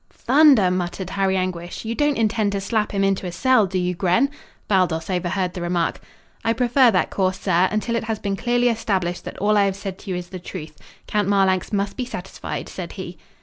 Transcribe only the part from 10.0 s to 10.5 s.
you is the